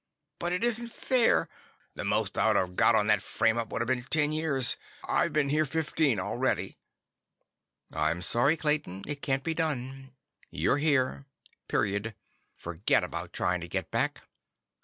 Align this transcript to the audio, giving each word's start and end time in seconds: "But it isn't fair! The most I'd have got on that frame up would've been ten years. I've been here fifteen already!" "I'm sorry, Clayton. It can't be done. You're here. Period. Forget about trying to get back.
"But 0.39 0.51
it 0.51 0.63
isn't 0.63 0.91
fair! 0.91 1.47
The 1.93 2.03
most 2.03 2.35
I'd 2.35 2.55
have 2.55 2.75
got 2.75 2.95
on 2.95 3.05
that 3.05 3.21
frame 3.21 3.59
up 3.59 3.71
would've 3.71 3.87
been 3.87 4.01
ten 4.01 4.31
years. 4.31 4.75
I've 5.07 5.31
been 5.31 5.49
here 5.49 5.63
fifteen 5.63 6.19
already!" 6.19 6.79
"I'm 7.93 8.23
sorry, 8.23 8.57
Clayton. 8.57 9.03
It 9.05 9.21
can't 9.21 9.43
be 9.43 9.53
done. 9.53 10.15
You're 10.49 10.77
here. 10.79 11.27
Period. 11.67 12.15
Forget 12.55 13.03
about 13.03 13.31
trying 13.31 13.61
to 13.61 13.67
get 13.67 13.91
back. 13.91 14.23